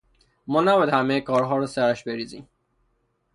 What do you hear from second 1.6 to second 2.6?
سرش بریزیم.